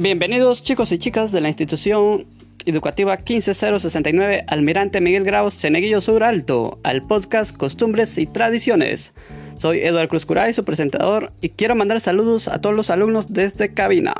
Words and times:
Bienvenidos 0.00 0.62
chicos 0.62 0.92
y 0.92 0.98
chicas 0.98 1.30
de 1.30 1.42
la 1.42 1.48
institución 1.48 2.24
educativa 2.64 3.18
15069 3.18 4.44
Almirante 4.46 5.02
Miguel 5.02 5.24
Graus 5.24 5.52
Ceneguillo 5.52 6.00
Sur 6.00 6.24
Alto 6.24 6.78
al 6.84 7.06
podcast 7.06 7.54
Costumbres 7.54 8.16
y 8.16 8.24
Tradiciones. 8.24 9.12
Soy 9.58 9.80
Eduardo 9.80 10.08
Cruz 10.08 10.24
Curay, 10.24 10.54
su 10.54 10.64
presentador, 10.64 11.34
y 11.42 11.50
quiero 11.50 11.74
mandar 11.74 12.00
saludos 12.00 12.48
a 12.48 12.62
todos 12.62 12.74
los 12.74 12.88
alumnos 12.88 13.26
desde 13.28 13.74
cabina. 13.74 14.14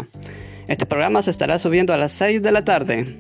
Este 0.69 0.85
programa 0.85 1.23
se 1.23 1.31
estará 1.31 1.59
subiendo 1.59 1.95
a 1.95 1.97
las 1.97 2.13
6 2.13 2.43
de 2.43 2.53
la 2.53 2.63
tarde. 2.63 3.17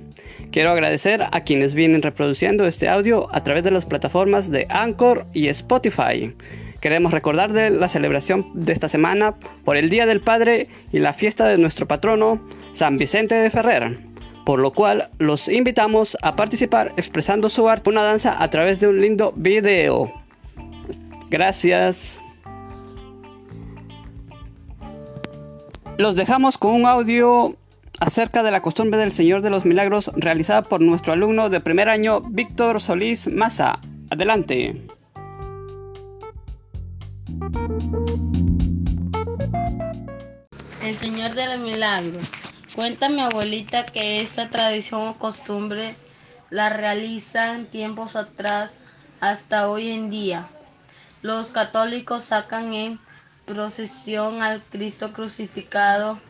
Quiero 0.52 0.68
agradecer 0.68 1.24
a 1.32 1.40
quienes 1.44 1.72
vienen 1.72 2.02
reproduciendo 2.02 2.66
este 2.66 2.90
audio 2.90 3.34
a 3.34 3.42
través 3.42 3.64
de 3.64 3.70
las 3.70 3.86
plataformas 3.86 4.50
de 4.50 4.66
Anchor 4.68 5.24
y 5.32 5.48
Spotify. 5.48 6.34
Queremos 6.80 7.12
recordar 7.12 7.52
de 7.52 7.68
la 7.68 7.88
celebración 7.88 8.50
de 8.54 8.72
esta 8.72 8.88
semana 8.88 9.34
por 9.64 9.76
el 9.76 9.90
Día 9.90 10.06
del 10.06 10.22
Padre 10.22 10.68
y 10.92 10.98
la 10.98 11.12
fiesta 11.12 11.46
de 11.46 11.58
nuestro 11.58 11.86
patrono, 11.86 12.40
San 12.72 12.96
Vicente 12.96 13.34
de 13.34 13.50
Ferrer, 13.50 13.98
por 14.46 14.60
lo 14.60 14.72
cual 14.72 15.10
los 15.18 15.48
invitamos 15.48 16.16
a 16.22 16.36
participar 16.36 16.94
expresando 16.96 17.50
su 17.50 17.68
arte, 17.68 17.90
una 17.90 18.02
danza 18.02 18.42
a 18.42 18.48
través 18.48 18.80
de 18.80 18.88
un 18.88 18.98
lindo 18.98 19.34
video. 19.36 20.10
Gracias. 21.28 22.20
Los 25.98 26.16
dejamos 26.16 26.56
con 26.56 26.72
un 26.72 26.86
audio 26.86 27.56
acerca 28.00 28.42
de 28.42 28.50
la 28.50 28.62
costumbre 28.62 28.98
del 28.98 29.12
Señor 29.12 29.42
de 29.42 29.50
los 29.50 29.66
Milagros 29.66 30.10
realizada 30.16 30.62
por 30.62 30.80
nuestro 30.80 31.12
alumno 31.12 31.50
de 31.50 31.60
primer 31.60 31.90
año, 31.90 32.22
Víctor 32.22 32.80
Solís 32.80 33.28
Maza. 33.28 33.80
Adelante. 34.08 34.89
El 40.82 40.96
Señor 40.98 41.34
de 41.34 41.46
los 41.46 41.58
Milagros. 41.58 42.28
Cuenta 42.74 43.08
mi 43.08 43.20
abuelita 43.20 43.86
que 43.86 44.22
esta 44.22 44.48
tradición 44.50 45.08
o 45.08 45.18
costumbre 45.18 45.94
la 46.50 46.68
realizan 46.68 47.66
tiempos 47.66 48.16
atrás 48.16 48.82
hasta 49.20 49.68
hoy 49.68 49.90
en 49.90 50.10
día. 50.10 50.48
Los 51.22 51.50
católicos 51.50 52.24
sacan 52.24 52.72
en 52.74 53.00
procesión 53.44 54.42
al 54.42 54.62
Cristo 54.62 55.12
crucificado 55.12 56.20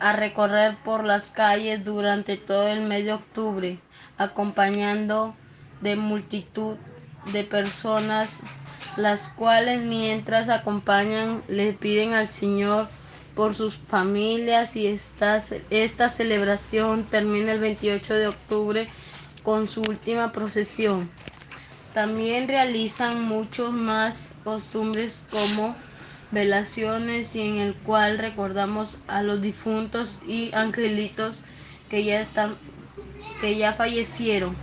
a 0.00 0.12
recorrer 0.12 0.76
por 0.84 1.04
las 1.04 1.30
calles 1.30 1.84
durante 1.84 2.36
todo 2.36 2.68
el 2.68 2.82
mes 2.82 3.04
de 3.04 3.12
octubre, 3.12 3.80
acompañando 4.16 5.34
de 5.80 5.96
multitud 5.96 6.76
de 7.32 7.44
personas 7.44 8.40
las 8.98 9.28
cuales 9.28 9.80
mientras 9.82 10.48
acompañan 10.48 11.42
le 11.46 11.72
piden 11.72 12.14
al 12.14 12.28
Señor 12.28 12.88
por 13.36 13.54
sus 13.54 13.76
familias 13.76 14.74
y 14.74 14.88
esta, 14.88 15.40
esta 15.70 16.08
celebración 16.08 17.04
termina 17.04 17.52
el 17.52 17.60
28 17.60 18.14
de 18.14 18.26
octubre 18.26 18.88
con 19.44 19.68
su 19.68 19.82
última 19.82 20.32
procesión. 20.32 21.08
También 21.94 22.48
realizan 22.48 23.22
muchos 23.22 23.72
más 23.72 24.26
costumbres 24.42 25.22
como 25.30 25.76
velaciones 26.32 27.36
y 27.36 27.42
en 27.42 27.58
el 27.58 27.74
cual 27.74 28.18
recordamos 28.18 28.98
a 29.06 29.22
los 29.22 29.40
difuntos 29.40 30.20
y 30.26 30.50
angelitos 30.52 31.40
que 31.88 32.04
ya 32.04 32.20
están 32.20 32.56
que 33.40 33.56
ya 33.56 33.74
fallecieron. 33.74 34.56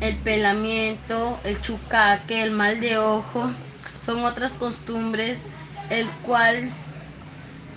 El 0.00 0.16
pelamiento, 0.16 1.38
el 1.44 1.60
chucaque, 1.62 2.42
el 2.42 2.50
mal 2.50 2.80
de 2.80 2.98
ojo, 2.98 3.50
son 4.08 4.24
otras 4.24 4.52
costumbres, 4.52 5.38
el 5.90 6.08
cual 6.24 6.70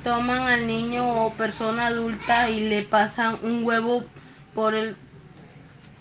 toman 0.01 0.47
al 0.47 0.65
niño 0.65 1.25
o 1.25 1.33
persona 1.33 1.87
adulta 1.87 2.49
y 2.49 2.69
le 2.69 2.83
pasan 2.83 3.37
un 3.43 3.65
huevo 3.65 4.05
por 4.55 4.73
el 4.73 4.95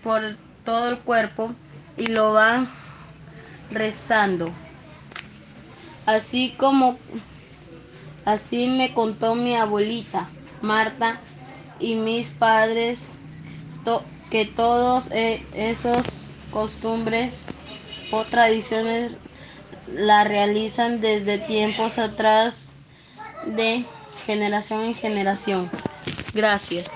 por 0.05 0.37
todo 0.65 0.91
el 0.91 0.99
cuerpo 0.99 1.51
y 1.97 2.07
lo 2.07 2.33
van 2.33 2.69
rezando. 3.73 4.45
Así 6.07 6.55
como 6.57 7.01
así 8.25 8.69
me 8.69 8.95
contó 8.95 9.35
mi 9.35 9.57
abuelita 9.57 10.29
Marta 10.63 11.19
y 11.81 11.97
mis 11.97 12.31
padres 12.31 13.01
que 14.31 14.45
todos 14.45 15.11
eh, 15.11 15.45
esos 15.55 16.29
costumbres 16.53 17.37
o 18.13 18.23
tradiciones 18.23 19.11
la 19.95 20.25
realizan 20.25 21.01
desde 21.01 21.39
tiempos 21.39 21.99
atrás 21.99 22.55
de 23.47 23.85
generación 24.27 24.83
en 24.83 24.95
generación. 24.95 25.71
Gracias. 26.35 26.91